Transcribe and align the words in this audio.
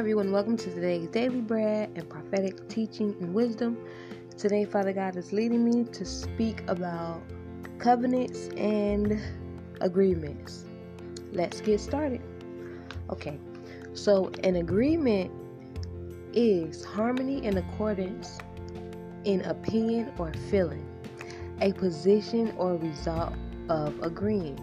everyone. 0.00 0.32
Welcome 0.32 0.56
to 0.56 0.70
today's 0.70 1.10
daily 1.10 1.42
bread 1.42 1.90
and 1.94 2.08
prophetic 2.08 2.66
teaching 2.70 3.14
and 3.20 3.34
wisdom. 3.34 3.76
Today, 4.38 4.64
Father 4.64 4.94
God 4.94 5.14
is 5.16 5.30
leading 5.30 5.62
me 5.62 5.84
to 5.92 6.06
speak 6.06 6.62
about 6.68 7.20
covenants 7.78 8.48
and 8.56 9.20
agreements. 9.82 10.64
Let's 11.32 11.60
get 11.60 11.80
started. 11.80 12.22
Okay, 13.10 13.38
so 13.92 14.32
an 14.42 14.56
agreement 14.56 15.30
is 16.32 16.82
harmony 16.82 17.46
and 17.46 17.58
accordance 17.58 18.38
in 19.24 19.42
opinion 19.42 20.14
or 20.16 20.32
feeling, 20.50 20.88
a 21.60 21.74
position 21.74 22.54
or 22.56 22.76
result 22.76 23.34
of 23.68 24.02
agreeing, 24.02 24.58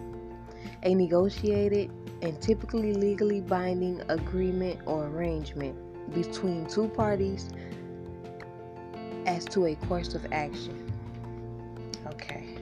a 0.82 0.92
negotiated 0.96 1.92
and 2.22 2.40
typically 2.40 2.92
legally 2.92 3.40
binding 3.40 4.02
agreement 4.08 4.80
or 4.86 5.06
arrangement 5.06 5.76
between 6.14 6.66
two 6.66 6.88
parties 6.88 7.50
as 9.26 9.44
to 9.44 9.66
a 9.66 9.74
course 9.76 10.14
of 10.14 10.26
action. 10.32 10.90
Okay, 12.06 12.56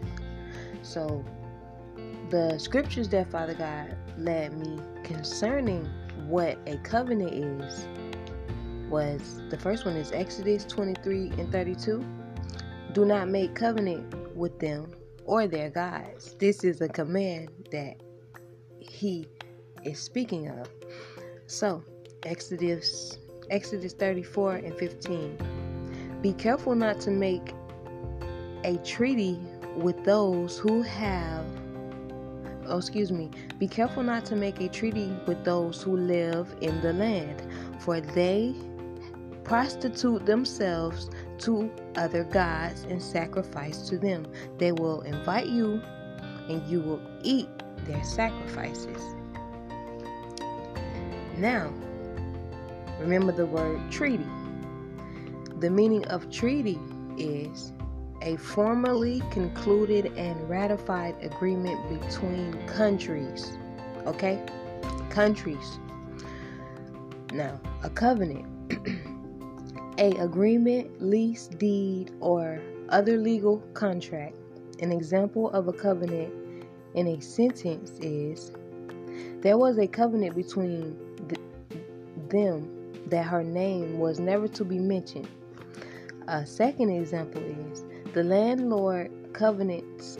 so 0.82 1.24
the 2.30 2.58
scriptures 2.58 3.08
that 3.10 3.30
Father 3.30 3.54
God 3.54 3.96
led 4.18 4.56
me 4.58 4.80
concerning 5.04 5.84
what 6.26 6.58
a 6.66 6.76
covenant 6.78 7.32
is 7.32 7.86
was 8.90 9.40
the 9.50 9.58
first 9.58 9.84
one 9.84 9.96
is 9.96 10.12
Exodus 10.12 10.64
23 10.64 11.30
and 11.38 11.50
32. 11.52 12.04
Do 12.92 13.04
not 13.04 13.28
make 13.28 13.54
covenant 13.54 14.34
with 14.36 14.58
them 14.58 14.90
or 15.24 15.46
their 15.46 15.70
gods. 15.70 16.34
This 16.38 16.64
is 16.64 16.80
a 16.80 16.88
command 16.88 17.50
that 17.70 17.96
he 18.78 19.26
is 19.86 19.98
speaking 19.98 20.48
of. 20.48 20.68
So, 21.46 21.82
Exodus 22.24 23.18
Exodus 23.50 23.92
34 23.92 24.56
and 24.56 24.74
15. 24.76 26.18
Be 26.20 26.32
careful 26.32 26.74
not 26.74 27.00
to 27.00 27.10
make 27.10 27.54
a 28.64 28.76
treaty 28.78 29.38
with 29.76 30.04
those 30.04 30.58
who 30.58 30.82
have 30.82 31.44
oh, 32.68 32.78
excuse 32.78 33.12
me, 33.12 33.30
be 33.58 33.68
careful 33.68 34.02
not 34.02 34.24
to 34.24 34.34
make 34.34 34.60
a 34.60 34.68
treaty 34.68 35.12
with 35.26 35.44
those 35.44 35.82
who 35.82 35.96
live 35.96 36.52
in 36.60 36.80
the 36.80 36.92
land, 36.92 37.42
for 37.80 38.00
they 38.00 38.54
prostitute 39.44 40.26
themselves 40.26 41.08
to 41.38 41.70
other 41.94 42.24
gods 42.24 42.82
and 42.84 43.00
sacrifice 43.00 43.88
to 43.88 43.98
them. 43.98 44.26
They 44.58 44.72
will 44.72 45.02
invite 45.02 45.46
you 45.46 45.80
and 46.48 46.66
you 46.66 46.80
will 46.80 47.00
eat 47.22 47.48
their 47.84 48.02
sacrifices. 48.02 49.15
Now, 51.36 51.70
remember 52.98 53.32
the 53.32 53.46
word 53.46 53.80
treaty. 53.90 54.26
The 55.58 55.70
meaning 55.70 56.04
of 56.06 56.30
treaty 56.30 56.78
is 57.18 57.72
a 58.22 58.36
formally 58.36 59.22
concluded 59.30 60.06
and 60.16 60.48
ratified 60.48 61.14
agreement 61.20 61.78
between 61.88 62.54
countries. 62.66 63.52
Okay? 64.06 64.42
Countries. 65.10 65.78
Now, 67.32 67.60
a 67.82 67.90
covenant. 67.90 68.46
a 69.98 70.10
agreement, 70.12 71.02
lease, 71.02 71.48
deed, 71.48 72.12
or 72.20 72.62
other 72.88 73.18
legal 73.18 73.58
contract. 73.74 74.36
An 74.80 74.90
example 74.90 75.50
of 75.50 75.68
a 75.68 75.72
covenant 75.72 76.32
in 76.94 77.08
a 77.08 77.20
sentence 77.20 77.92
is 78.00 78.52
there 79.40 79.58
was 79.58 79.78
a 79.78 79.86
covenant 79.86 80.34
between 80.34 80.98
them 82.28 82.70
that 83.06 83.24
her 83.24 83.44
name 83.44 83.98
was 83.98 84.18
never 84.18 84.48
to 84.48 84.64
be 84.64 84.78
mentioned. 84.78 85.28
A 86.28 86.44
second 86.44 86.90
example 86.90 87.42
is 87.70 87.84
the 88.12 88.24
landlord 88.24 89.10
covenants 89.32 90.18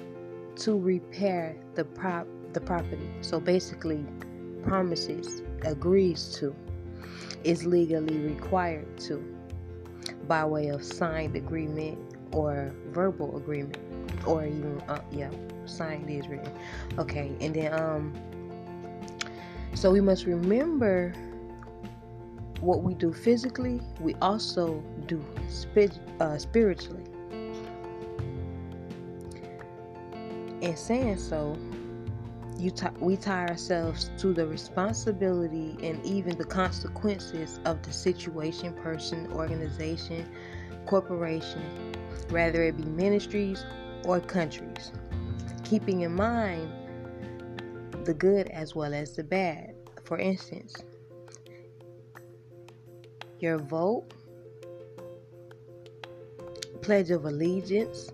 to 0.57 0.79
repair 0.79 1.57
the 1.75 1.85
prop 1.85 2.27
the 2.53 2.61
property. 2.61 3.11
So 3.21 3.39
basically 3.39 4.05
promises, 4.63 5.43
agrees 5.63 6.35
to, 6.39 6.55
is 7.45 7.67
legally 7.67 8.19
required 8.19 8.99
to 8.99 9.23
by 10.27 10.45
way 10.45 10.69
of 10.69 10.83
signed 10.83 11.37
agreement 11.37 11.99
or 12.33 12.73
verbal 12.91 13.37
agreement 13.37 13.79
or 14.27 14.45
even 14.45 14.81
uh, 14.89 15.01
yeah 15.13 15.31
signed 15.67 16.09
is 16.11 16.27
written 16.29 16.53
okay 16.99 17.33
and 17.41 17.55
then 17.55 17.73
um 17.75 18.13
so 19.87 19.93
we 19.93 20.01
must 20.01 20.27
remember 20.27 21.13
what 22.59 22.83
we 22.83 22.93
do 22.93 23.13
physically, 23.13 23.81
we 24.01 24.15
also 24.15 24.83
do 25.07 25.25
uh, 26.19 26.37
spiritually. 26.39 27.05
In 30.61 30.77
saying 30.77 31.19
so, 31.19 31.57
you 32.59 32.73
t- 32.73 32.89
we 32.99 33.17
tie 33.17 33.47
ourselves 33.47 34.11
to 34.19 34.33
the 34.33 34.45
responsibility 34.49 35.77
and 35.81 36.05
even 36.05 36.37
the 36.37 36.45
consequences 36.45 37.61
of 37.65 37.81
the 37.83 37.93
situation, 37.93 38.73
person, 38.73 39.31
organization, 39.31 40.29
corporation, 40.87 41.63
whether 42.31 42.65
it 42.65 42.77
be 42.77 42.87
ministries 42.87 43.65
or 44.05 44.19
countries, 44.19 44.91
keeping 45.63 46.01
in 46.01 46.13
mind 46.13 46.73
the 48.05 48.15
good 48.15 48.49
as 48.49 48.75
well 48.75 48.93
as 48.93 49.15
the 49.15 49.23
bad. 49.23 49.76
For 50.07 50.19
instance, 50.19 50.77
your 53.41 53.59
vote, 53.59 54.07
pledge 56.81 57.11
of 57.11 57.25
allegiance 57.25 58.13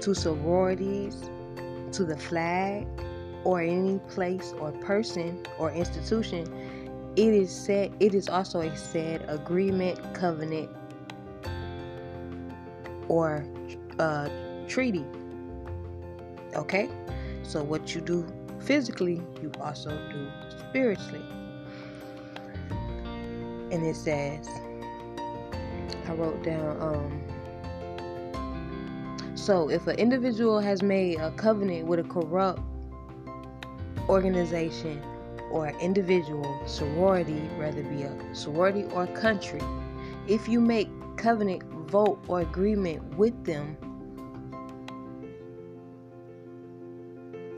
to 0.00 0.14
sororities, 0.14 1.28
to 1.90 2.04
the 2.04 2.16
flag, 2.16 2.86
or 3.42 3.60
any 3.60 3.98
place 4.08 4.54
or 4.60 4.70
person 4.70 5.44
or 5.58 5.72
institution, 5.72 6.46
it 7.16 7.34
is 7.34 7.50
said 7.50 7.92
it 7.98 8.14
is 8.14 8.28
also 8.28 8.60
a 8.60 8.76
said 8.76 9.24
agreement, 9.28 10.14
covenant, 10.14 10.70
or 13.08 13.44
uh, 13.98 14.28
treaty. 14.68 15.04
Okay, 16.54 16.88
so 17.42 17.64
what 17.64 17.92
you 17.92 18.00
do 18.00 18.24
physically, 18.60 19.20
you 19.42 19.50
also 19.60 19.90
do 20.12 20.30
spiritually. 20.72 21.20
And 23.70 23.84
it 23.84 23.94
says, 23.94 24.48
I 26.08 26.14
wrote 26.14 26.42
down, 26.42 26.80
um, 26.80 27.20
so 29.34 29.68
if 29.68 29.86
an 29.86 29.98
individual 29.98 30.60
has 30.60 30.82
made 30.82 31.18
a 31.20 31.30
covenant 31.32 31.86
with 31.86 31.98
a 31.98 32.04
corrupt 32.04 32.62
organization 34.08 35.02
or 35.50 35.68
individual, 35.78 36.58
sorority, 36.66 37.40
whether 37.58 37.82
be 37.82 38.04
a 38.04 38.34
sorority 38.34 38.84
or 38.94 39.06
country, 39.08 39.60
if 40.26 40.48
you 40.48 40.58
make 40.58 40.88
covenant, 41.18 41.64
vote, 41.90 42.18
or 42.28 42.40
agreement 42.40 43.02
with 43.18 43.44
them, 43.44 43.76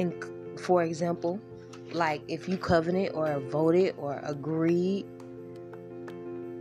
in, 0.00 0.12
for 0.58 0.82
example, 0.82 1.40
like 1.94 2.22
if 2.28 2.48
you 2.48 2.56
covenant 2.56 3.14
or 3.14 3.40
voted 3.40 3.94
or 3.96 4.20
agreed 4.24 5.06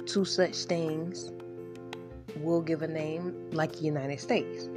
to 0.06 0.24
such 0.24 0.56
things 0.66 1.32
we'll 2.38 2.62
give 2.62 2.82
a 2.82 2.88
name 2.88 3.50
like 3.52 3.82
United 3.82 4.20
States. 4.20 4.70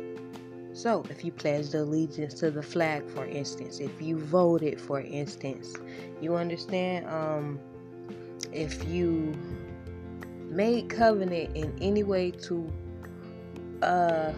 So, 0.72 1.04
if 1.08 1.24
you 1.24 1.32
pledged 1.32 1.74
allegiance 1.74 2.34
to 2.34 2.50
the 2.50 2.62
flag, 2.62 3.08
for 3.08 3.24
instance, 3.24 3.80
if 3.80 4.00
you 4.00 4.18
voted, 4.18 4.78
for 4.78 5.00
instance, 5.00 5.74
you 6.20 6.36
understand, 6.36 7.06
um, 7.06 7.58
if 8.52 8.86
you 8.86 9.34
made 10.50 10.90
covenant 10.90 11.56
in 11.56 11.74
any 11.80 12.02
way 12.02 12.30
to 12.30 12.70
uh, 13.82 14.32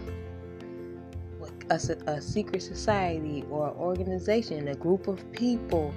a, 1.71 1.77
a 2.11 2.21
secret 2.21 2.63
society 2.63 3.45
or 3.51 3.71
organization, 3.75 4.69
a 4.69 4.75
group 4.75 5.09
of 5.09 5.31
people, 5.33 5.93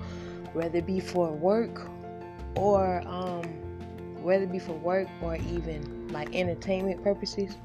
whether 0.53 0.77
it 0.77 0.85
be 0.85 0.99
for 0.99 1.31
work 1.31 1.81
or 2.55 3.01
um, 3.05 3.43
whether 4.21 4.43
it 4.43 4.51
be 4.51 4.59
for 4.59 4.73
work 4.73 5.07
or 5.21 5.35
even 5.35 6.07
like 6.09 6.33
entertainment 6.35 7.03
purposes, 7.03 7.55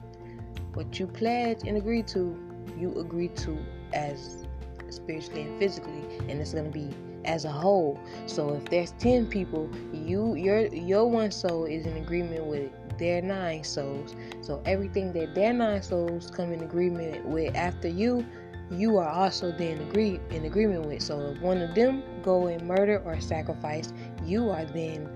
what 0.74 0.98
you 0.98 1.06
pledge 1.06 1.60
and 1.66 1.76
agree 1.76 2.02
to, 2.02 2.38
you 2.78 2.94
agree 2.98 3.28
to 3.28 3.58
as 3.92 4.46
spiritually 4.90 5.42
and 5.42 5.58
physically, 5.58 6.02
and 6.28 6.40
it's 6.40 6.52
gonna 6.52 6.68
be 6.68 6.90
as 7.24 7.44
a 7.44 7.50
whole. 7.50 7.98
So 8.26 8.54
if 8.54 8.64
there's 8.66 8.92
ten 8.92 9.26
people, 9.26 9.68
you 9.92 10.34
your 10.34 10.66
your 10.66 11.10
one 11.10 11.30
soul 11.30 11.64
is 11.64 11.86
in 11.86 11.96
agreement 11.96 12.44
with 12.44 12.70
their 12.98 13.22
nine 13.22 13.64
souls. 13.64 14.14
So 14.40 14.62
everything 14.64 15.12
that 15.12 15.34
their 15.34 15.52
nine 15.52 15.82
souls 15.82 16.30
come 16.30 16.52
in 16.52 16.62
agreement 16.62 17.24
with 17.26 17.54
after 17.54 17.88
you, 17.88 18.24
you 18.70 18.96
are 18.98 19.08
also 19.08 19.52
then 19.52 19.80
agree 19.80 20.20
in 20.30 20.44
agreement 20.44 20.86
with. 20.86 21.02
So 21.02 21.20
if 21.20 21.40
one 21.40 21.62
of 21.62 21.74
them 21.74 22.02
go 22.22 22.48
and 22.48 22.66
murder 22.66 23.02
or 23.04 23.20
sacrifice, 23.20 23.92
you 24.24 24.50
are 24.50 24.64
then 24.64 25.08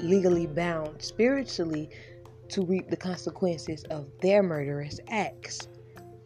legally 0.00 0.46
bound 0.46 1.02
spiritually 1.02 1.90
to 2.48 2.64
reap 2.64 2.88
the 2.88 2.96
consequences 2.96 3.84
of 3.90 4.06
their 4.20 4.42
murderous 4.42 5.00
acts. 5.08 5.68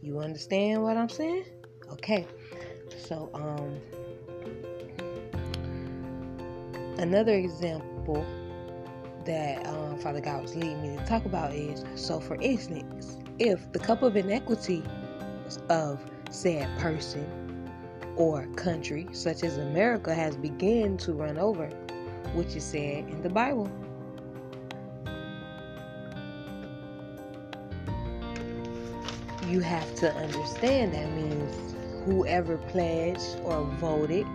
You 0.03 0.21
understand 0.21 0.83
what 0.83 0.97
I'm 0.97 1.09
saying? 1.09 1.45
Okay. 1.93 2.27
So, 2.97 3.31
um, 3.35 3.81
another 6.99 7.35
example 7.35 8.25
that 9.25 9.67
um, 9.67 9.99
Father 9.99 10.21
God 10.21 10.43
was 10.43 10.55
leading 10.55 10.83
me 10.83 10.97
to 10.97 11.05
talk 11.05 11.25
about 11.25 11.53
is 11.53 11.85
so, 11.95 12.21
for 12.21 12.37
instance, 12.41 13.19
if 13.39 13.71
the 13.73 13.79
cup 13.79 14.03
of 14.03 14.17
inequity 14.17 14.83
of 15.69 16.01
said 16.31 16.69
person 16.79 17.27
or 18.17 18.47
country, 18.57 19.07
such 19.13 19.45
as 19.45 19.59
America, 19.59 20.15
has 20.15 20.37
begun 20.37 20.97
to 20.99 21.13
run 21.13 21.39
over, 21.39 21.67
which 22.35 22.57
is 22.57 22.65
said 22.65 23.09
in 23.09 23.23
the 23.23 23.31
Bible. 23.31 23.71
You 29.47 29.61
have 29.61 29.95
to 29.97 30.13
understand 30.15 30.93
that 30.95 31.11
means 31.13 31.75
whoever 32.05 32.59
pledged 32.59 33.39
or 33.45 33.65
voted 33.79 34.27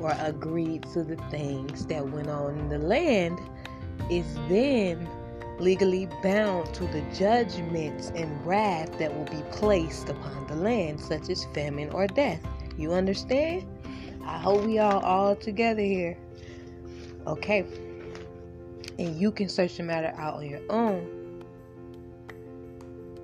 or 0.00 0.16
agreed 0.20 0.82
to 0.92 1.04
the 1.04 1.16
things 1.30 1.86
that 1.86 2.08
went 2.08 2.28
on 2.28 2.58
in 2.58 2.68
the 2.68 2.78
land 2.78 3.38
is 4.10 4.26
then 4.48 5.08
legally 5.58 6.08
bound 6.22 6.72
to 6.74 6.86
the 6.88 7.00
judgments 7.14 8.10
and 8.14 8.44
wrath 8.44 8.98
that 8.98 9.14
will 9.14 9.24
be 9.24 9.42
placed 9.52 10.08
upon 10.08 10.46
the 10.46 10.54
land, 10.56 11.00
such 11.00 11.28
as 11.28 11.44
famine 11.54 11.90
or 11.90 12.06
death. 12.06 12.40
You 12.76 12.92
understand? 12.92 13.66
I 14.24 14.38
hope 14.38 14.64
we 14.64 14.78
all 14.78 15.00
all 15.00 15.36
together 15.36 15.82
here. 15.82 16.16
Okay. 17.26 17.64
And 18.98 19.18
you 19.18 19.30
can 19.32 19.48
search 19.48 19.76
the 19.76 19.82
matter 19.82 20.12
out 20.16 20.34
on 20.34 20.48
your 20.48 20.60
own 20.70 21.14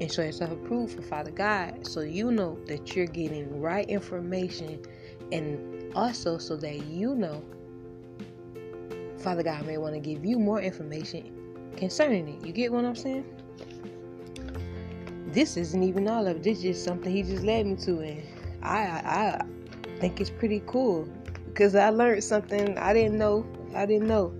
and 0.00 0.10
show 0.10 0.22
yourself 0.22 0.50
approved 0.50 0.94
for 0.94 1.02
Father 1.02 1.30
God 1.30 1.86
so 1.86 2.00
you 2.00 2.32
know 2.32 2.58
that 2.66 2.96
you're 2.96 3.06
getting 3.06 3.60
right 3.60 3.88
information 3.88 4.80
and 5.30 5.92
also 5.94 6.38
so 6.38 6.56
that 6.56 6.86
you 6.86 7.14
know 7.14 7.42
Father 9.20 9.42
God 9.42 9.66
may 9.66 9.78
want 9.78 9.94
to 9.94 10.00
give 10.00 10.24
you 10.24 10.38
more 10.38 10.60
information 10.60 11.32
concerning 11.76 12.28
it. 12.28 12.46
You 12.46 12.52
get 12.52 12.72
what 12.72 12.84
I'm 12.84 12.96
saying? 12.96 13.24
This 15.26 15.56
isn't 15.56 15.82
even 15.82 16.08
all 16.08 16.26
of 16.26 16.36
it. 16.36 16.42
This 16.42 16.58
is 16.58 16.62
just 16.62 16.84
something 16.84 17.12
he 17.12 17.22
just 17.22 17.44
led 17.44 17.66
me 17.66 17.76
to, 17.76 18.00
and 18.00 18.22
I 18.62 18.80
I, 18.80 19.44
think 20.00 20.20
it's 20.20 20.30
pretty 20.30 20.62
cool 20.66 21.06
because 21.46 21.74
I 21.74 21.90
learned 21.90 22.24
something 22.24 22.78
I 22.78 22.94
didn't 22.94 23.18
know. 23.18 23.46
I 23.74 23.84
didn't 23.84 24.08
know. 24.08 24.32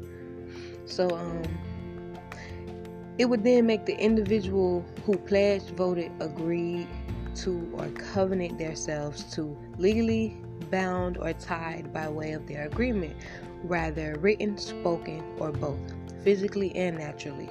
So 0.87 1.11
um, 1.11 1.43
it 3.19 3.27
would 3.27 3.44
then 3.44 3.67
make 3.67 3.85
the 3.85 3.97
individual 3.99 4.85
who 5.05 5.19
pledged, 5.19 5.71
voted, 5.77 6.11
agreed 6.21 6.88
to, 7.37 7.71
or 7.75 7.87
covenant 7.88 8.59
themselves 8.59 9.25
to 9.35 9.56
legally 9.77 10.37
bound 10.71 11.19
or 11.19 11.32
tied 11.35 11.93
by 11.93 12.09
way 12.09 12.32
of 12.32 12.47
their 12.47 12.67
agreement, 12.67 13.15
rather 13.62 14.17
written, 14.21 14.59
spoken, 14.59 15.23
or 15.39 15.53
both 15.53 15.79
physically 16.23 16.75
and 16.77 16.99
naturally, 16.99 17.49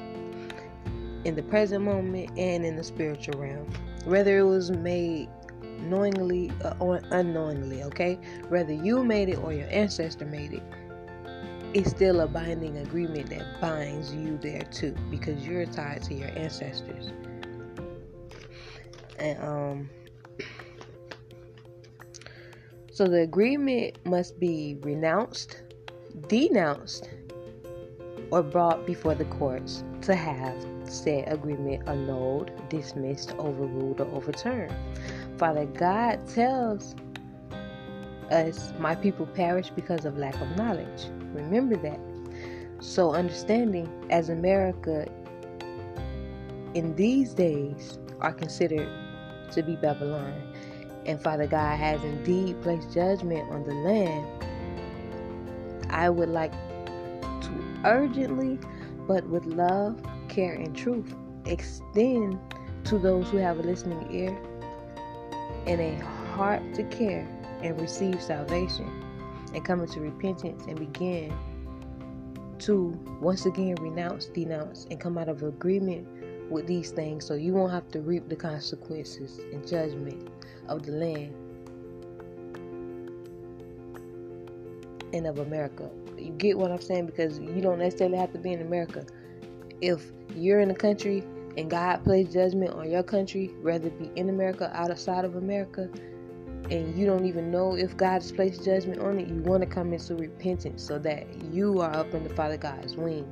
in 1.25 1.35
the 1.35 1.43
present 1.43 1.83
moment 1.83 2.29
and 2.37 2.65
in 2.65 2.75
the 2.75 2.83
spiritual 2.83 3.39
realm. 3.39 3.69
Whether 4.05 4.39
it 4.39 4.43
was 4.43 4.71
made 4.71 5.29
knowingly 5.81 6.51
or 6.79 7.01
unknowingly, 7.11 7.83
okay? 7.83 8.19
Whether 8.49 8.73
you 8.73 9.03
made 9.03 9.29
it 9.29 9.39
or 9.39 9.53
your 9.53 9.67
ancestor 9.69 10.25
made 10.25 10.53
it, 10.53 10.63
it's 11.73 11.91
still 11.91 12.21
a 12.21 12.27
binding 12.27 12.77
agreement 12.77 13.29
that 13.29 13.61
binds 13.61 14.13
you 14.13 14.37
there 14.37 14.63
too 14.71 14.95
because 15.11 15.45
you're 15.45 15.65
tied 15.65 16.01
to 16.03 16.13
your 16.13 16.29
ancestors. 16.29 17.11
And 19.19 19.43
um 19.43 19.89
so 22.91 23.05
the 23.05 23.21
agreement 23.21 23.97
must 24.05 24.39
be 24.39 24.77
renounced, 24.81 25.61
denounced, 26.27 27.09
or 28.31 28.43
brought 28.43 28.85
before 28.85 29.15
the 29.15 29.25
courts 29.25 29.83
to 30.01 30.15
have 30.15 30.55
said 30.83 31.31
agreement 31.31 31.87
annulled, 31.87 32.51
dismissed, 32.69 33.33
overruled, 33.39 34.01
or 34.01 34.07
overturned. 34.07 34.73
Father 35.37 35.65
God 35.65 36.27
tells 36.27 36.95
us, 38.31 38.73
My 38.79 38.95
people 38.95 39.25
perish 39.25 39.69
because 39.71 40.05
of 40.05 40.17
lack 40.17 40.39
of 40.41 40.55
knowledge. 40.55 41.05
Remember 41.33 41.75
that. 41.77 41.99
So, 42.79 43.13
understanding 43.13 43.89
as 44.09 44.29
America 44.29 45.07
in 46.73 46.95
these 46.95 47.33
days 47.33 47.97
are 48.21 48.33
considered 48.33 48.87
to 49.51 49.63
be 49.63 49.75
Babylon, 49.75 50.33
and 51.05 51.21
Father 51.21 51.47
God 51.47 51.77
has 51.77 52.03
indeed 52.03 52.61
placed 52.61 52.93
judgment 52.93 53.49
on 53.51 53.63
the 53.63 53.73
land, 53.73 54.27
I 55.99 56.09
would 56.09 56.29
like 56.29 56.53
to 56.53 57.81
urgently, 57.83 58.57
but 59.05 59.27
with 59.27 59.45
love, 59.45 60.01
care, 60.29 60.53
and 60.53 60.73
truth, 60.73 61.13
extend 61.45 62.39
to 62.85 62.97
those 62.97 63.27
who 63.27 63.35
have 63.35 63.59
a 63.59 63.63
listening 63.63 64.07
ear 64.09 64.39
and 65.67 65.81
a 65.81 65.95
heart 66.31 66.63
to 66.75 66.83
care 66.85 67.27
and 67.61 67.77
receive 67.81 68.21
salvation 68.21 68.89
and 69.53 69.65
come 69.65 69.81
into 69.81 69.99
repentance 69.99 70.63
and 70.69 70.79
begin 70.79 71.37
to 72.59 72.97
once 73.19 73.45
again 73.45 73.75
renounce, 73.81 74.27
denounce, 74.27 74.87
and 74.89 75.01
come 75.01 75.17
out 75.17 75.27
of 75.27 75.43
agreement 75.43 76.07
with 76.49 76.65
these 76.65 76.91
things. 76.91 77.25
So 77.25 77.33
you 77.33 77.51
won't 77.51 77.73
have 77.73 77.91
to 77.91 77.99
reap 77.99 78.29
the 78.29 78.37
consequences 78.37 79.39
and 79.51 79.67
judgment 79.67 80.29
of 80.69 80.83
the 80.83 80.93
land 80.93 81.35
and 85.13 85.27
of 85.27 85.39
America. 85.39 85.89
You 86.17 86.31
get 86.31 86.57
what 86.57 86.71
I'm 86.71 86.81
saying? 86.81 87.05
Because 87.05 87.39
you 87.39 87.61
don't 87.61 87.79
necessarily 87.79 88.17
have 88.17 88.31
to 88.33 88.39
be 88.39 88.53
in 88.53 88.61
America. 88.61 89.05
If 89.81 90.11
you're 90.35 90.59
in 90.59 90.71
a 90.71 90.75
country 90.75 91.23
and 91.57 91.69
God 91.69 92.03
plays 92.03 92.31
judgment 92.31 92.73
on 92.73 92.89
your 92.89 93.03
country, 93.03 93.51
whether 93.61 93.87
it 93.87 93.99
be 93.99 94.11
in 94.19 94.29
America, 94.29 94.71
outside 94.73 95.25
of 95.25 95.35
America, 95.35 95.89
and 96.69 96.95
you 96.95 97.05
don't 97.05 97.25
even 97.25 97.49
know 97.49 97.75
if 97.75 97.97
God 97.97 98.21
has 98.21 98.31
placed 98.31 98.63
judgment 98.63 99.01
on 99.01 99.17
it, 99.17 99.27
you 99.27 99.41
want 99.41 99.61
to 99.63 99.67
come 99.67 99.91
into 99.91 100.15
repentance 100.15 100.83
so 100.83 100.99
that 100.99 101.25
you 101.51 101.81
are 101.81 101.91
up 101.95 102.13
under 102.13 102.29
Father 102.29 102.57
God's 102.57 102.95
wing, 102.95 103.31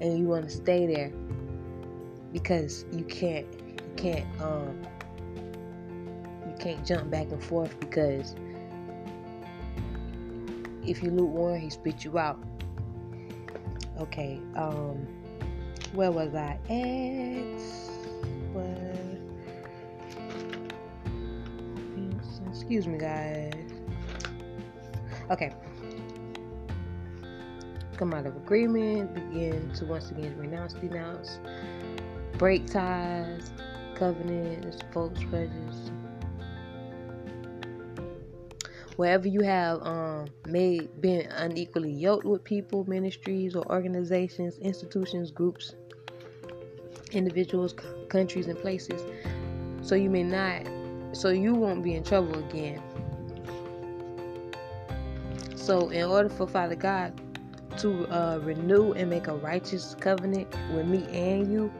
and 0.00 0.18
you 0.18 0.24
want 0.24 0.48
to 0.48 0.50
stay 0.50 0.86
there 0.86 1.12
because 2.32 2.86
you 2.92 3.04
can't, 3.04 3.46
you 3.52 3.92
can't, 3.96 4.40
um, 4.40 4.80
you 6.46 6.54
can't 6.58 6.84
jump 6.86 7.10
back 7.10 7.30
and 7.30 7.42
forth 7.42 7.78
because 7.80 8.34
if 10.88 11.02
you 11.02 11.10
lukewarm, 11.10 11.60
he 11.60 11.70
spit 11.70 12.04
you 12.04 12.18
out. 12.18 12.42
Okay, 14.00 14.40
um, 14.56 15.06
where 15.92 16.10
was 16.10 16.34
I 16.34 16.58
at? 16.68 17.60
What? 18.52 18.98
Excuse 22.48 22.86
me, 22.86 22.98
guys. 22.98 23.52
Okay. 25.30 25.54
Come 27.96 28.14
out 28.14 28.26
of 28.26 28.36
agreement, 28.36 29.14
begin 29.14 29.72
to 29.74 29.84
once 29.84 30.10
again 30.10 30.36
renounce, 30.38 30.74
denounce, 30.74 31.38
break 32.36 32.66
ties, 32.66 33.52
covenants, 33.94 34.78
folks, 34.92 35.22
pledges, 35.24 35.87
wherever 38.98 39.28
you 39.28 39.42
have 39.42 39.80
um, 39.82 40.26
made 40.48 41.00
been 41.00 41.20
unequally 41.30 41.92
yoked 41.92 42.24
with 42.24 42.42
people, 42.42 42.84
ministries, 42.88 43.54
or 43.54 43.64
organizations, 43.70 44.58
institutions, 44.58 45.30
groups, 45.30 45.76
individuals, 47.12 47.76
countries, 48.08 48.48
and 48.48 48.58
places, 48.58 49.00
so 49.82 49.94
you 49.94 50.10
may 50.10 50.24
not, 50.24 50.66
so 51.12 51.28
you 51.28 51.54
won't 51.54 51.84
be 51.84 51.94
in 51.94 52.02
trouble 52.02 52.36
again. 52.40 52.82
So, 55.54 55.90
in 55.90 56.02
order 56.02 56.28
for 56.28 56.48
Father 56.48 56.74
God 56.74 57.20
to 57.78 58.04
uh, 58.12 58.40
renew 58.42 58.94
and 58.94 59.08
make 59.08 59.28
a 59.28 59.36
righteous 59.36 59.94
covenant 60.00 60.52
with 60.74 60.88
me 60.88 61.04
and 61.16 61.52
you 61.52 61.72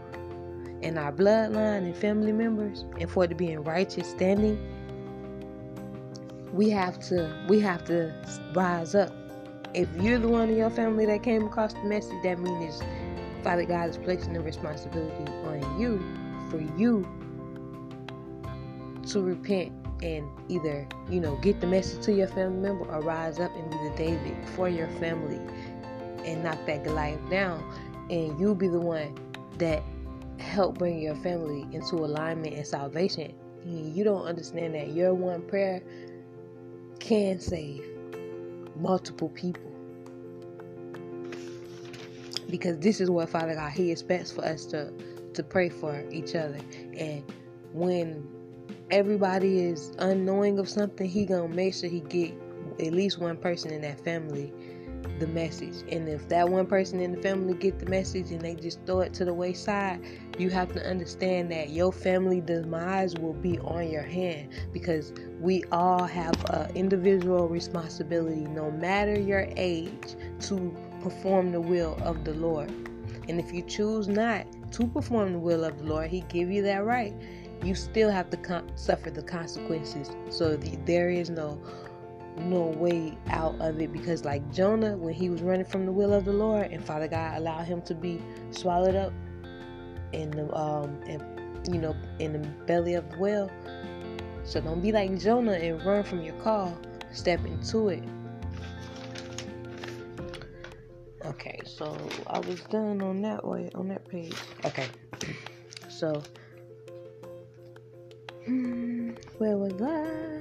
and 0.82 0.96
our 0.96 1.10
bloodline 1.12 1.78
and 1.78 1.96
family 1.96 2.30
members, 2.30 2.84
and 3.00 3.10
for 3.10 3.24
it 3.24 3.28
to 3.28 3.34
be 3.34 3.50
in 3.50 3.64
righteous 3.64 4.08
standing 4.08 4.77
we 6.58 6.68
have 6.70 6.98
to 6.98 7.32
we 7.46 7.60
have 7.60 7.84
to 7.84 8.12
rise 8.52 8.96
up. 8.96 9.12
If 9.74 9.88
you're 10.02 10.18
the 10.18 10.26
one 10.26 10.48
in 10.48 10.56
your 10.56 10.70
family 10.70 11.06
that 11.06 11.22
came 11.22 11.46
across 11.46 11.72
the 11.72 11.84
message, 11.84 12.20
that 12.24 12.40
means 12.40 12.82
Father 13.44 13.64
God 13.64 13.90
is 13.90 13.96
placing 13.96 14.32
the 14.32 14.40
responsibility 14.40 15.32
on 15.44 15.80
you 15.80 16.02
for 16.50 16.58
you 16.76 17.06
to 19.06 19.22
repent 19.22 19.72
and 20.02 20.28
either 20.48 20.86
you 21.08 21.20
know 21.20 21.36
get 21.36 21.60
the 21.60 21.66
message 21.68 22.02
to 22.06 22.12
your 22.12 22.26
family 22.26 22.58
member 22.58 22.84
or 22.86 23.02
rise 23.02 23.38
up 23.38 23.54
and 23.54 23.70
be 23.70 23.76
the 23.88 23.94
David 23.96 24.36
for 24.56 24.68
your 24.68 24.88
family 24.98 25.40
and 26.24 26.42
knock 26.42 26.58
that 26.66 26.82
Goliath 26.82 27.30
down, 27.30 27.62
and 28.10 28.38
you'll 28.40 28.56
be 28.56 28.66
the 28.66 28.80
one 28.80 29.16
that 29.58 29.80
help 30.40 30.76
bring 30.76 31.00
your 31.00 31.14
family 31.16 31.68
into 31.70 31.94
alignment 31.94 32.54
and 32.54 32.66
salvation. 32.66 33.32
You 33.64 34.02
don't 34.02 34.24
understand 34.24 34.74
that 34.74 34.88
your 34.88 35.14
one 35.14 35.42
prayer 35.42 35.82
can 37.08 37.40
save 37.40 37.82
multiple 38.76 39.30
people. 39.30 39.72
Because 42.50 42.78
this 42.80 43.00
is 43.00 43.10
what 43.10 43.30
Father 43.30 43.54
God 43.54 43.72
He 43.72 43.90
expects 43.90 44.30
for 44.30 44.44
us 44.44 44.66
to 44.66 44.92
to 45.32 45.42
pray 45.42 45.70
for 45.70 46.04
each 46.10 46.34
other. 46.34 46.58
And 46.98 47.24
when 47.72 48.28
everybody 48.90 49.60
is 49.60 49.92
unknowing 49.98 50.58
of 50.58 50.68
something, 50.68 51.08
He 51.08 51.24
gonna 51.24 51.48
make 51.48 51.74
sure 51.74 51.88
He 51.88 52.00
get 52.00 52.34
at 52.78 52.92
least 52.92 53.18
one 53.18 53.38
person 53.38 53.72
in 53.72 53.80
that 53.82 54.04
family 54.04 54.52
the 55.18 55.26
message. 55.28 55.84
And 55.90 56.08
if 56.08 56.28
that 56.28 56.48
one 56.48 56.66
person 56.66 57.00
in 57.00 57.12
the 57.12 57.22
family 57.22 57.54
get 57.54 57.78
the 57.78 57.86
message 57.86 58.30
and 58.30 58.40
they 58.40 58.54
just 58.54 58.78
throw 58.86 59.00
it 59.00 59.12
to 59.14 59.24
the 59.24 59.34
wayside, 59.34 60.00
you 60.38 60.50
have 60.50 60.72
to 60.74 60.88
understand 60.88 61.50
that 61.50 61.70
your 61.70 61.92
family 61.92 62.40
demise 62.40 63.14
will 63.16 63.34
be 63.34 63.58
on 63.60 63.90
your 63.90 64.02
hand 64.02 64.52
because 64.72 65.12
we 65.40 65.64
all 65.72 66.04
have 66.04 66.34
an 66.50 66.74
individual 66.76 67.48
responsibility, 67.48 68.42
no 68.42 68.70
matter 68.70 69.18
your 69.18 69.48
age, 69.56 70.16
to 70.40 70.74
perform 71.02 71.52
the 71.52 71.60
will 71.60 71.98
of 72.02 72.24
the 72.24 72.34
Lord. 72.34 72.70
And 73.28 73.38
if 73.38 73.52
you 73.52 73.62
choose 73.62 74.08
not 74.08 74.46
to 74.72 74.86
perform 74.86 75.32
the 75.32 75.38
will 75.38 75.64
of 75.64 75.78
the 75.78 75.84
Lord, 75.84 76.10
He 76.10 76.20
give 76.22 76.50
you 76.50 76.62
that 76.62 76.84
right. 76.84 77.14
You 77.62 77.74
still 77.74 78.10
have 78.10 78.30
to 78.30 78.36
con- 78.36 78.70
suffer 78.76 79.10
the 79.10 79.22
consequences. 79.22 80.10
So 80.30 80.56
the, 80.56 80.76
there 80.84 81.10
is 81.10 81.28
no 81.28 81.60
no 82.40 82.62
way 82.62 83.16
out 83.28 83.54
of 83.60 83.80
it 83.80 83.92
because 83.92 84.24
like 84.24 84.52
Jonah 84.52 84.96
when 84.96 85.14
he 85.14 85.30
was 85.30 85.42
running 85.42 85.66
from 85.66 85.86
the 85.86 85.92
will 85.92 86.12
of 86.12 86.24
the 86.24 86.32
Lord 86.32 86.70
and 86.70 86.84
Father 86.84 87.08
God 87.08 87.38
allowed 87.38 87.64
him 87.64 87.82
to 87.82 87.94
be 87.94 88.20
swallowed 88.50 88.94
up 88.94 89.12
in 90.12 90.30
the 90.30 90.54
um 90.54 91.00
and 91.06 91.22
you 91.72 91.80
know 91.80 91.94
in 92.18 92.32
the 92.32 92.48
belly 92.66 92.94
of 92.94 93.10
the 93.10 93.18
whale. 93.18 93.50
So 94.44 94.60
don't 94.60 94.80
be 94.80 94.92
like 94.92 95.18
Jonah 95.18 95.52
and 95.52 95.84
run 95.84 96.02
from 96.04 96.22
your 96.22 96.34
call. 96.36 96.76
Step 97.12 97.44
into 97.44 97.88
it. 97.88 98.02
Okay, 101.24 101.60
so 101.64 101.96
I 102.26 102.38
was 102.38 102.60
done 102.62 103.02
on 103.02 103.20
that 103.22 103.44
way 103.44 103.70
on 103.74 103.88
that 103.88 104.08
page. 104.08 104.34
Okay. 104.64 104.86
So 105.88 106.22
where 109.38 109.56
was 109.58 109.82
I? 109.82 110.38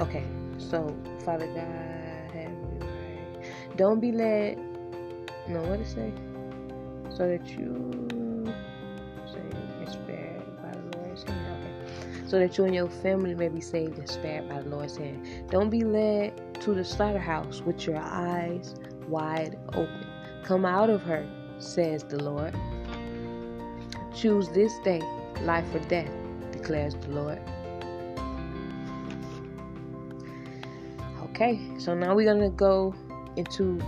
Okay, 0.00 0.24
so 0.70 0.94
Father 1.24 1.46
God, 1.46 2.34
have 2.34 2.50
you 2.50 2.78
right. 2.80 3.76
Don't 3.76 4.00
be 4.00 4.12
led. 4.12 4.58
No, 5.48 5.60
what 5.62 5.78
to 5.78 5.84
say? 5.84 6.12
So 7.16 7.28
that 7.28 7.46
you 7.48 8.46
say 9.26 9.40
and 9.80 9.88
spared 9.88 10.62
by 10.62 10.70
the 10.70 10.98
Lord's 10.98 11.22
hand. 11.24 11.64
Okay. 11.64 12.28
So 12.28 12.38
that 12.38 12.56
you 12.56 12.64
and 12.64 12.74
your 12.74 12.88
family 12.88 13.34
may 13.34 13.48
be 13.48 13.60
saved 13.60 13.98
and 13.98 14.08
spared 14.08 14.48
by 14.48 14.62
the 14.62 14.68
Lord's 14.68 14.96
hand. 14.96 15.50
Don't 15.50 15.70
be 15.70 15.84
led 15.84 16.60
to 16.62 16.74
the 16.74 16.84
slaughterhouse 16.84 17.60
with 17.60 17.86
your 17.86 17.98
eyes 17.98 18.74
wide 19.08 19.58
open. 19.68 20.06
Come 20.44 20.64
out 20.64 20.90
of 20.90 21.02
her, 21.02 21.26
says 21.58 22.04
the 22.04 22.22
Lord. 22.22 22.54
Choose 24.14 24.48
this 24.50 24.72
day 24.84 25.00
life 25.42 25.74
or 25.74 25.80
death, 25.80 26.10
declares 26.52 26.94
the 26.94 27.10
Lord. 27.10 27.40
Okay, 31.32 31.58
so 31.78 31.94
now 31.94 32.14
we're 32.14 32.26
going 32.26 32.42
to 32.42 32.54
go 32.54 32.94
into 33.36 33.80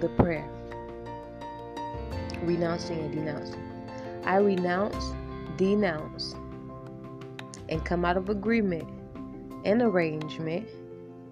the 0.00 0.08
prayer 0.18 0.50
renouncing 2.42 2.98
and 2.98 3.12
denouncing. 3.12 3.62
I 4.24 4.38
renounce, 4.38 5.12
denounce, 5.56 6.34
and 7.68 7.84
come 7.84 8.04
out 8.04 8.16
of 8.16 8.30
agreement 8.30 8.88
and 9.64 9.80
arrangement, 9.80 10.66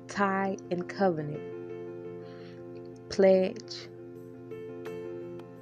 tie, 0.06 0.56
and 0.70 0.88
covenant, 0.88 1.42
pledge, 3.08 3.88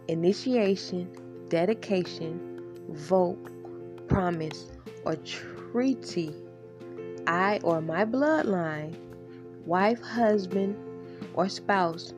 initiation, 0.07 1.11
dedication, 1.49 2.61
vote, 2.91 4.07
promise, 4.07 4.67
or 5.07 5.17
treaty 5.17 6.35
I 7.27 7.59
or 7.63 7.81
my 7.81 8.05
bloodline 8.05 9.08
wife, 9.69 10.01
husband, 10.01 10.75
or 11.35 11.47
spouse 11.47 12.15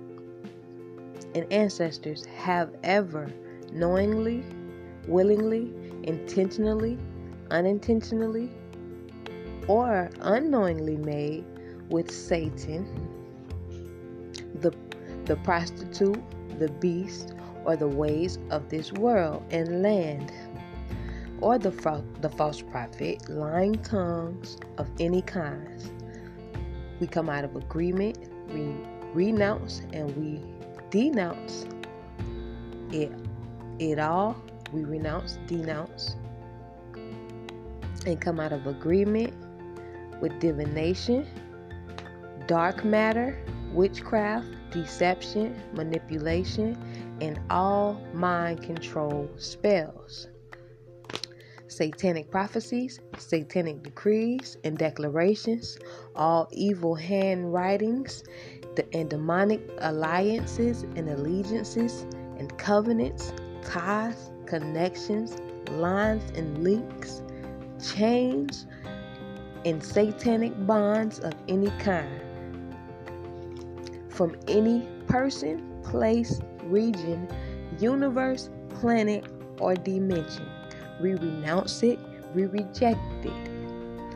and 1.35 1.52
ancestors 1.52 2.25
have 2.26 2.71
ever 2.85 3.28
knowingly, 3.73 4.45
willingly, 5.09 5.73
intentionally, 6.04 6.97
unintentionally, 7.50 8.49
or 9.66 10.09
unknowingly 10.21 10.97
made 10.97 11.45
with 11.88 12.09
Satan, 12.09 12.87
the, 14.54 14.73
the 15.25 15.35
prostitute, 15.37 16.23
the 16.61 16.69
beast, 16.69 17.35
or 17.64 17.75
the 17.75 17.88
ways 17.88 18.38
of 18.50 18.69
this 18.69 18.92
world 18.92 19.42
and 19.50 19.83
land, 19.83 20.33
or 21.40 21.59
the, 21.59 21.71
the 22.21 22.28
false 22.28 22.62
prophet, 22.62 23.28
lying 23.28 23.75
tongues 23.83 24.57
of 24.78 24.88
any 25.00 25.23
kind 25.23 26.00
we 27.00 27.07
come 27.07 27.28
out 27.28 27.45
of 27.45 27.57
agreement, 27.57 28.19
we 28.52 28.75
renounce 29.14 29.80
and 29.92 30.14
we 30.16 30.40
denounce 30.90 31.66
it 32.92 33.12
it 33.78 33.99
all. 33.99 34.37
We 34.73 34.85
renounce, 34.85 35.38
denounce, 35.47 36.16
and 38.07 38.21
come 38.21 38.38
out 38.38 38.52
of 38.52 38.66
agreement 38.66 39.33
with 40.21 40.38
divination, 40.38 41.26
dark 42.47 42.85
matter, 42.85 43.42
witchcraft, 43.73 44.47
deception, 44.71 45.61
manipulation, 45.73 46.78
and 47.21 47.40
all 47.50 48.00
mind 48.12 48.62
control 48.62 49.28
spells 49.38 50.28
satanic 51.71 52.31
prophecies, 52.31 53.00
satanic 53.19 53.83
decrees 53.83 54.57
and 54.65 54.77
declarations, 54.77 55.79
all 56.17 56.49
evil 56.53 56.95
handwritings, 56.95 58.25
and 58.93 59.09
demonic 59.09 59.61
alliances 59.79 60.83
and 60.97 61.09
allegiances 61.09 62.03
and 62.39 62.57
covenants, 62.59 63.33
ties, 63.65 64.31
connections, 64.47 65.37
lines 65.71 66.23
and 66.37 66.65
links, 66.65 67.23
chains, 67.83 68.67
and 69.65 69.83
satanic 69.83 70.53
bonds 70.67 71.19
of 71.21 71.33
any 71.49 71.71
kind 71.79 72.31
from 74.09 74.37
any 74.49 74.87
person, 75.07 75.81
place, 75.83 76.41
region, 76.65 77.29
universe, 77.79 78.50
planet, 78.69 79.25
or 79.59 79.75
dimension. 79.75 80.47
We 81.00 81.14
renounce 81.14 81.83
it, 81.83 81.99
we 82.35 82.45
reject 82.45 83.00
it. 83.25 83.50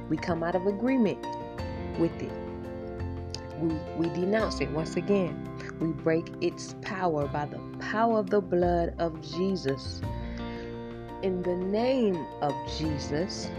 We 0.08 0.16
come 0.16 0.42
out 0.42 0.54
of 0.54 0.66
agreement 0.66 1.24
with 1.98 2.12
it. 2.22 2.32
We, 3.58 3.74
we 3.96 4.08
denounce 4.14 4.60
it 4.60 4.70
once 4.70 4.96
again. 4.96 5.48
We 5.80 5.88
break 5.88 6.30
its 6.40 6.74
power 6.82 7.26
by 7.26 7.46
the 7.46 7.58
power 7.78 8.18
of 8.18 8.30
the 8.30 8.40
blood 8.40 8.94
of 8.98 9.20
Jesus. 9.22 10.02
In 11.22 11.42
the 11.42 11.56
name 11.56 12.26
of 12.42 12.52
Jesus, 12.76 13.50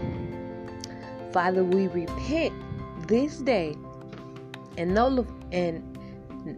Father, 1.32 1.64
we 1.64 1.88
repent 1.88 2.54
this 3.08 3.38
day 3.38 3.76
and 4.76 4.94
null 4.94 5.26
and 5.50 5.82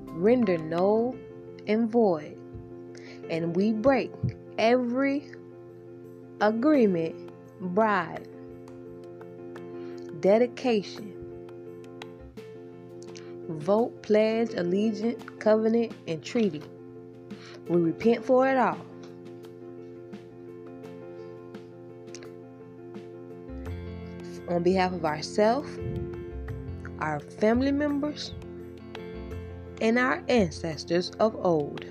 render 0.09 0.59
null 0.59 1.17
and 1.67 1.91
void. 1.91 2.37
And 3.31 3.57
we 3.57 3.73
break 3.73 4.13
every 4.59 5.31
agreement, 6.41 7.15
bride, 7.61 8.29
dedication, 10.21 11.15
vote, 13.49 14.03
pledge, 14.03 14.55
allegiance, 14.55 15.25
covenant, 15.39 15.93
and 16.07 16.23
treaty. 16.23 16.63
We 17.69 17.81
repent 17.81 18.25
for 18.25 18.49
it 18.49 18.57
all. 18.57 18.79
On 24.49 24.63
behalf 24.63 24.93
of 24.93 25.05
ourselves, 25.05 25.69
our 27.01 27.21
family 27.21 27.73
members, 27.73 28.33
and 29.81 29.99
our 29.99 30.23
ancestors 30.29 31.11
of 31.21 31.37
old. 31.45 31.85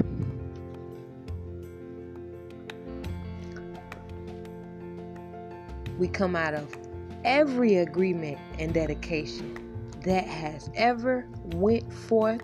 We 5.98 6.08
come 6.08 6.36
out 6.36 6.54
of 6.54 6.76
every 7.24 7.78
agreement 7.78 8.38
and 8.60 8.74
dedication 8.74 9.64
that 10.04 10.26
has 10.26 10.70
ever 10.76 11.28
went 11.56 11.92
forth 11.92 12.42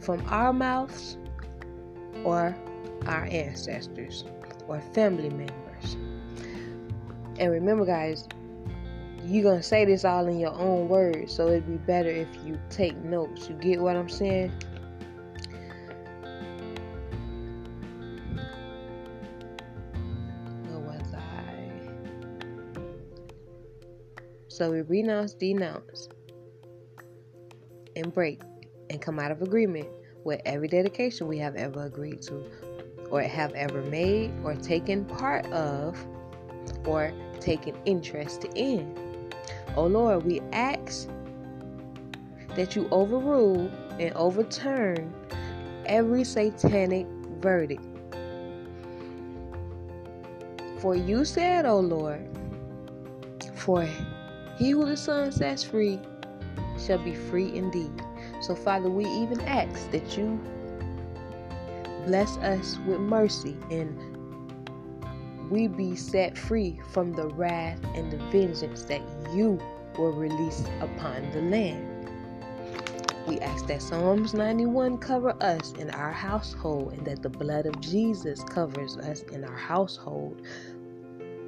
from 0.00 0.24
our 0.28 0.52
mouths 0.52 1.16
or 2.24 2.56
our 3.06 3.24
ancestors 3.26 4.24
or 4.66 4.80
family 4.80 5.28
members. 5.30 5.96
And 7.38 7.50
remember, 7.50 7.84
guys, 7.84 8.28
you're 9.24 9.42
going 9.42 9.58
to 9.58 9.62
say 9.62 9.84
this 9.84 10.04
all 10.04 10.26
in 10.26 10.38
your 10.38 10.52
own 10.52 10.88
words, 10.88 11.32
so 11.32 11.48
it'd 11.48 11.66
be 11.66 11.76
better 11.76 12.10
if 12.10 12.28
you 12.44 12.58
take 12.70 12.96
notes. 12.96 13.48
You 13.48 13.54
get 13.56 13.80
what 13.80 13.96
I'm 13.96 14.08
saying? 14.08 14.52
So 24.54 24.70
we 24.70 24.82
renounce, 24.82 25.34
denounce, 25.34 26.08
and 27.96 28.14
break, 28.14 28.40
and 28.88 29.02
come 29.02 29.18
out 29.18 29.32
of 29.32 29.42
agreement 29.42 29.88
with 30.22 30.40
every 30.44 30.68
dedication 30.68 31.26
we 31.26 31.38
have 31.38 31.56
ever 31.56 31.86
agreed 31.86 32.22
to, 32.22 32.44
or 33.10 33.20
have 33.20 33.52
ever 33.54 33.82
made, 33.82 34.32
or 34.44 34.54
taken 34.54 35.06
part 35.06 35.44
of, 35.46 35.98
or 36.86 37.12
taken 37.40 37.74
interest 37.84 38.44
in. 38.54 38.96
Oh 39.74 39.88
Lord, 39.88 40.24
we 40.24 40.40
ask 40.52 41.08
that 42.54 42.76
you 42.76 42.86
overrule 42.92 43.68
and 43.98 44.14
overturn 44.14 45.12
every 45.84 46.22
satanic 46.22 47.08
verdict. 47.40 47.82
For 50.78 50.94
you 50.94 51.24
said, 51.24 51.66
O 51.66 51.78
oh 51.78 51.80
Lord, 51.80 52.28
for 53.56 53.88
he 54.56 54.70
who 54.70 54.86
the 54.86 54.96
Son 54.96 55.32
sets 55.32 55.62
free 55.62 56.00
shall 56.78 56.98
be 56.98 57.14
free 57.14 57.54
indeed. 57.54 58.02
So, 58.40 58.54
Father, 58.54 58.90
we 58.90 59.06
even 59.06 59.40
ask 59.42 59.90
that 59.90 60.16
you 60.16 60.40
bless 62.06 62.36
us 62.38 62.78
with 62.86 63.00
mercy 63.00 63.56
and 63.70 63.98
we 65.50 65.68
be 65.68 65.96
set 65.96 66.36
free 66.36 66.80
from 66.90 67.12
the 67.12 67.28
wrath 67.28 67.80
and 67.94 68.10
the 68.10 68.18
vengeance 68.30 68.82
that 68.84 69.02
you 69.34 69.58
will 69.98 70.12
release 70.12 70.64
upon 70.80 71.30
the 71.32 71.42
land. 71.42 71.90
We 73.26 73.40
ask 73.40 73.66
that 73.68 73.80
Psalms 73.80 74.34
91 74.34 74.98
cover 74.98 75.34
us 75.42 75.72
in 75.78 75.90
our 75.90 76.12
household 76.12 76.92
and 76.92 77.06
that 77.06 77.22
the 77.22 77.30
blood 77.30 77.66
of 77.66 77.80
Jesus 77.80 78.42
covers 78.44 78.98
us 78.98 79.22
in 79.32 79.44
our 79.44 79.56
household 79.56 80.42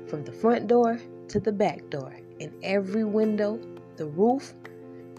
from 0.06 0.24
the 0.24 0.32
front 0.32 0.68
door 0.68 0.98
to 1.28 1.40
the 1.40 1.52
back 1.52 1.88
door, 1.90 2.14
in 2.38 2.52
every 2.62 3.04
window, 3.04 3.60
the 3.96 4.06
roof, 4.06 4.54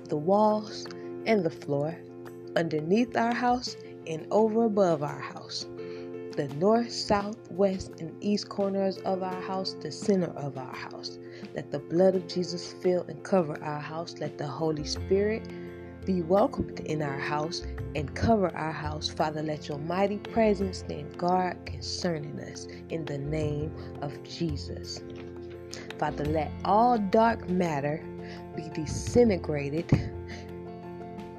the 0.10 0.18
walls, 0.18 0.86
and 1.26 1.44
the 1.44 1.50
floor, 1.50 1.98
underneath 2.56 3.16
our 3.18 3.34
house 3.34 3.76
and 4.08 4.26
over 4.32 4.66
above 4.66 5.04
our 5.04 5.20
house. 5.20 5.68
The 6.36 6.48
north, 6.60 6.92
south, 6.92 7.38
west, 7.52 8.00
and 8.00 8.16
east 8.24 8.48
corners 8.50 9.00
of 9.00 9.24
our 9.24 9.42
house, 9.42 9.76
the 9.82 9.92
center 9.92 10.32
of 10.38 10.58
our 10.58 10.76
house. 10.76 11.18
Let 11.56 11.72
the 11.72 11.80
blood 11.80 12.16
of 12.16 12.28
Jesus 12.28 12.74
fill 12.82 13.04
and 13.10 13.24
cover 13.24 13.62
our 13.64 13.80
house. 13.80 14.16
Let 14.20 14.38
the 14.38 14.48
Holy 14.48 14.86
Spirit 14.86 15.48
be 16.06 16.22
welcomed 16.22 16.80
in 16.82 17.02
our 17.02 17.20
house 17.20 17.64
and 17.96 18.16
cover 18.16 18.56
our 18.56 18.72
house. 18.72 19.10
Father, 19.10 19.42
let 19.42 19.68
your 19.68 19.80
mighty 19.80 20.20
presence 20.20 20.78
stand 20.80 21.18
guard 21.18 21.58
concerning 21.66 22.40
us 22.40 22.68
in 22.90 23.04
the 23.06 23.18
name 23.18 23.76
of 24.02 24.22
Jesus. 24.24 25.02
Father, 25.98 26.26
let 26.26 26.52
all 26.66 26.98
dark 26.98 27.50
matter 27.50 28.04
be 28.56 28.70
disintegrated 28.70 29.88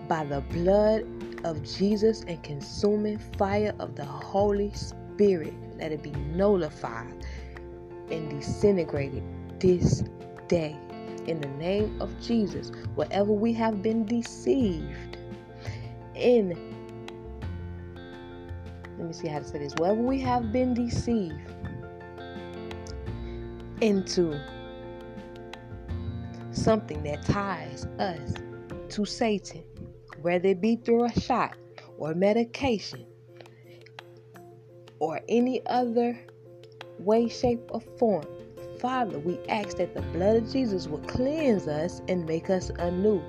by 0.09 0.25
the 0.25 0.41
blood 0.53 1.07
of 1.45 1.63
Jesus 1.63 2.25
and 2.27 2.43
consuming 2.43 3.19
fire 3.37 3.75
of 3.79 3.95
the 3.95 4.05
Holy 4.05 4.73
Spirit. 4.73 5.53
Let 5.79 5.93
it 5.93 6.03
be 6.03 6.11
nullified 6.11 7.13
and 8.11 8.31
disintegrated 8.31 9.23
this 9.61 10.03
day. 10.49 10.77
In 11.27 11.41
the 11.41 11.49
name 11.49 12.01
of 12.01 12.19
Jesus, 12.21 12.73
wherever 12.95 13.33
we 13.33 13.53
have 13.53 13.83
been 13.83 14.07
deceived 14.07 15.19
in, 16.15 16.57
let 18.99 19.07
me 19.07 19.13
see 19.13 19.29
how 19.29 19.39
to 19.39 19.45
say 19.45 19.59
this, 19.59 19.75
wherever 19.77 20.01
we 20.01 20.19
have 20.21 20.53
been 20.53 20.73
deceived 20.73 21.55
into 23.81 24.39
something 26.53 27.03
that 27.05 27.25
ties 27.25 27.87
us 27.99 28.35
to 28.91 29.05
Satan 29.05 29.63
whether 30.23 30.49
it 30.49 30.61
be 30.61 30.77
through 30.77 31.05
a 31.05 31.21
shot 31.21 31.57
or 31.97 32.15
medication 32.15 33.05
or 34.99 35.21
any 35.29 35.65
other 35.67 36.19
way, 36.99 37.29
shape, 37.29 37.61
or 37.71 37.81
form. 37.99 38.25
Father, 38.81 39.19
we 39.19 39.39
ask 39.49 39.77
that 39.77 39.95
the 39.95 40.03
blood 40.03 40.37
of 40.37 40.53
Jesus 40.53 40.89
will 40.89 40.99
cleanse 41.01 41.69
us 41.69 42.01
and 42.09 42.27
make 42.27 42.51
us 42.51 42.71
anew. 42.79 43.23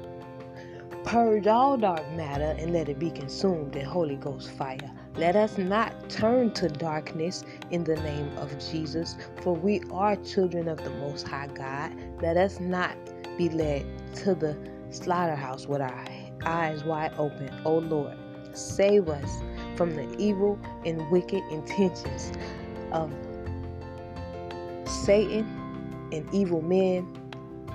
Purge 1.04 1.48
all 1.48 1.78
dark 1.78 2.10
matter 2.12 2.56
and 2.60 2.74
let 2.74 2.90
it 2.90 3.00
be 3.00 3.12
consumed 3.12 3.76
in 3.76 3.86
Holy 3.86 4.16
Ghost 4.16 4.50
fire. 4.52 4.92
Let 5.20 5.36
us 5.36 5.58
not 5.58 6.10
turn 6.10 6.52
to 6.52 6.70
darkness 6.70 7.44
in 7.72 7.84
the 7.84 7.98
name 7.98 8.32
of 8.38 8.58
Jesus, 8.58 9.18
for 9.42 9.54
we 9.54 9.82
are 9.92 10.16
children 10.16 10.70
of 10.70 10.82
the 10.82 10.92
Most 10.92 11.28
High 11.28 11.48
God. 11.48 11.92
Let 12.22 12.38
us 12.38 12.62
not 12.62 12.96
be 13.38 13.50
led 13.50 13.86
to 14.20 14.34
the 14.34 14.58
slaughterhouse 14.92 15.68
with 15.68 15.82
our 15.82 16.06
eyes 16.46 16.86
wide 16.86 17.12
open. 17.18 17.50
O 17.66 17.76
oh 17.76 17.78
Lord, 17.80 18.18
save 18.54 19.10
us 19.10 19.44
from 19.76 19.94
the 19.94 20.08
evil 20.18 20.58
and 20.86 21.12
wicked 21.12 21.44
intentions 21.52 22.32
of 22.94 23.12
Satan 24.86 25.44
and 26.14 26.34
evil 26.34 26.62
men 26.62 27.06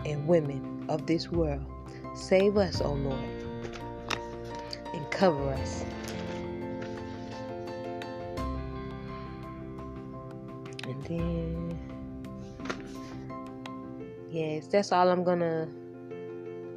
and 0.06 0.26
women 0.26 0.86
of 0.88 1.06
this 1.06 1.30
world. 1.30 1.62
Save 2.14 2.56
us, 2.56 2.80
O 2.80 2.86
oh 2.86 2.94
Lord, 2.94 3.24
and 4.94 5.10
cover 5.10 5.50
us. 5.50 5.84
Then, 11.08 11.78
yes, 14.30 14.66
that's 14.66 14.92
all 14.92 15.08
I'm 15.08 15.24
gonna 15.24 15.68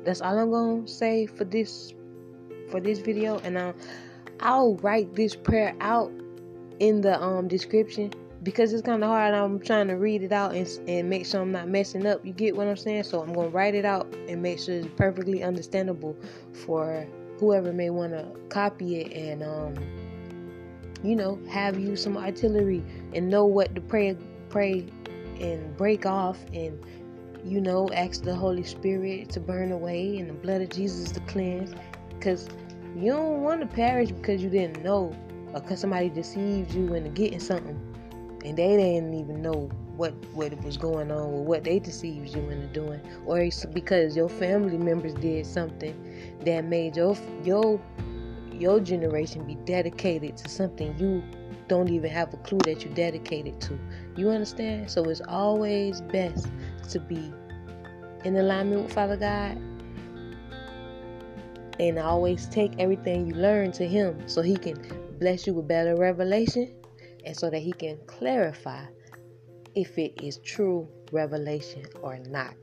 that's 0.04 0.22
all 0.22 0.38
I'm 0.38 0.52
gonna 0.52 0.88
say 0.88 1.26
for 1.26 1.44
this 1.44 1.94
for 2.70 2.80
this 2.80 3.00
video, 3.00 3.40
and 3.40 3.58
I'll 3.60 3.76
I'll 4.40 4.76
write 4.76 5.16
this 5.16 5.36
prayer 5.36 5.76
out 5.82 6.12
in 6.80 7.02
the 7.02 7.22
um 7.22 7.48
description 7.48 8.14
because 8.44 8.72
it's 8.72 8.84
kind 8.84 9.04
of 9.04 9.10
hard. 9.10 9.34
I'm 9.34 9.60
trying 9.60 9.88
to 9.88 9.96
read 9.96 10.24
it 10.24 10.32
out 10.32 10.54
and, 10.54 10.68
and 10.88 11.10
make 11.10 11.26
sure 11.26 11.42
I'm 11.42 11.52
not 11.52 11.68
messing 11.68 12.06
up. 12.06 12.26
You 12.26 12.34
get 12.34 12.56
what 12.56 12.68
I'm 12.68 12.78
saying? 12.78 13.04
So 13.04 13.22
I'm 13.22 13.34
gonna 13.34 13.50
write 13.50 13.76
it 13.76 13.86
out 13.86 14.14
and 14.30 14.42
make 14.42 14.60
sure 14.60 14.76
it's 14.76 14.88
perfectly 14.96 15.44
understandable 15.44 16.16
for 16.54 17.06
whoever 17.40 17.74
may 17.74 17.90
want 17.90 18.14
to 18.14 18.26
copy 18.50 19.02
it 19.02 19.14
and 19.14 19.44
um 19.44 19.76
you 21.04 21.16
know 21.16 21.40
have 21.50 21.80
you 21.80 21.96
some 21.96 22.18
artillery 22.18 22.84
and 23.14 23.30
know 23.30 23.46
what 23.46 23.74
to 23.76 23.82
pray 23.82 24.18
pray 24.50 24.86
and 25.40 25.76
break 25.78 26.06
off 26.06 26.44
and 26.54 26.84
you 27.48 27.62
know, 27.62 27.90
ask 27.94 28.24
the 28.24 28.36
Holy 28.36 28.64
Spirit 28.64 29.30
to 29.30 29.40
burn 29.40 29.72
away 29.72 30.18
and 30.18 30.30
the 30.30 30.34
blood 30.34 30.62
of 30.62 30.70
Jesus 30.70 31.12
to 31.12 31.20
cleanse. 31.22 31.74
Because 32.10 32.50
you 32.96 33.12
don't 33.14 33.42
want 33.42 33.62
to 33.62 33.68
perish 33.68 34.12
because 34.12 34.44
you 34.44 34.50
didn't 34.50 34.84
know 34.84 35.16
or 35.54 35.62
because 35.62 35.80
somebody 35.80 36.10
deceived 36.10 36.74
you 36.74 36.94
into 36.94 37.10
getting 37.10 37.40
something 37.40 37.80
and 38.44 38.58
they 38.58 38.76
didn't 38.76 39.14
even 39.14 39.42
know 39.42 39.70
what 39.96 40.14
what 40.34 40.54
was 40.64 40.78
going 40.78 41.12
on 41.12 41.18
or 41.18 41.44
what 41.44 41.64
they 41.64 41.80
deceived 41.80 42.36
you 42.36 42.42
into 42.50 42.68
doing 42.68 43.00
or 43.26 43.40
it's 43.40 43.66
because 43.66 44.16
your 44.16 44.30
family 44.30 44.78
members 44.78 45.14
did 45.16 45.46
something 45.46 45.96
that 46.44 46.66
made 46.66 46.96
your 46.96 47.16
your 47.44 47.80
your 48.60 48.80
generation 48.80 49.46
be 49.46 49.56
dedicated 49.66 50.36
to 50.38 50.50
something 50.50 50.98
you 50.98 51.24
don't 51.68 51.90
even 51.90 52.10
have 52.10 52.34
a 52.34 52.38
clue 52.38 52.60
that 52.60 52.84
you're 52.84 52.94
dedicated 52.94 53.60
to 53.60 53.78
you 54.16 54.30
understand 54.30 54.90
so 54.90 55.04
it's 55.06 55.22
always 55.28 56.02
best 56.02 56.48
to 56.90 57.00
be 57.00 57.32
in 58.24 58.36
alignment 58.36 58.84
with 58.84 58.94
Father 58.94 59.18
God. 59.18 59.58
And 61.80 62.00
always 62.00 62.48
take 62.48 62.74
everything 62.80 63.28
you 63.28 63.36
learn 63.36 63.72
to 63.74 63.88
Him 63.88 64.28
so 64.28 64.42
He 64.42 64.58
can 64.58 64.76
bless 65.20 65.46
you 65.46 65.54
with 65.54 65.68
better 65.68 65.96
revelation 65.96 66.76
and 67.26 67.38
so 67.38 67.50
that 67.50 67.60
He 67.60 67.72
can 67.72 67.98
clarify 68.08 68.84
if 69.76 69.98
it 69.98 70.22
is 70.22 70.38
true 70.40 70.88
revelation 71.12 71.86
or 72.02 72.18
not. 72.18 72.56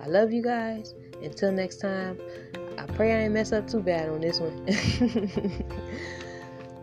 I 0.00 0.06
love 0.06 0.32
you 0.32 0.42
guys. 0.42 0.94
Until 1.22 1.52
next 1.52 1.76
time, 1.76 2.18
I 2.82 2.86
pray 2.92 3.12
I 3.12 3.24
ain't 3.24 3.32
mess 3.32 3.52
up 3.52 3.68
too 3.68 3.80
bad 3.80 4.08
on 4.08 4.20
this 4.20 4.40
one. 4.40 4.64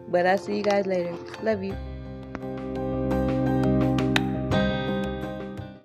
but 0.09 0.25
I'll 0.25 0.37
see 0.37 0.57
you 0.57 0.63
guys 0.63 0.85
later. 0.85 1.15
Love 1.41 1.63
you. 1.63 1.75